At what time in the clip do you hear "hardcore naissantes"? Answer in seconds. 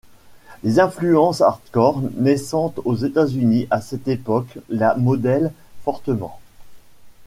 1.41-2.79